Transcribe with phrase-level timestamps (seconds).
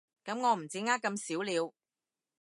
[0.25, 1.71] 噉我唔止呃咁少了